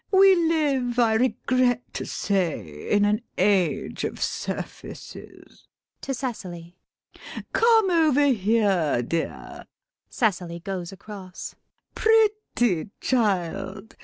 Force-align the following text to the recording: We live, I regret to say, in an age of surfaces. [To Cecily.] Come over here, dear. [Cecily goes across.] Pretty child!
We 0.09 0.33
live, 0.33 0.97
I 0.97 1.13
regret 1.13 1.93
to 1.93 2.07
say, 2.07 2.89
in 2.89 3.05
an 3.05 3.21
age 3.37 4.03
of 4.03 4.19
surfaces. 4.19 5.67
[To 6.01 6.11
Cecily.] 6.15 6.75
Come 7.53 7.91
over 7.91 8.25
here, 8.29 9.03
dear. 9.03 9.67
[Cecily 10.09 10.59
goes 10.59 10.91
across.] 10.91 11.53
Pretty 11.93 12.89
child! 12.99 13.95